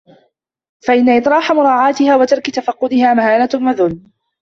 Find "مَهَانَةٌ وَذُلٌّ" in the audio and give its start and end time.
3.13-3.99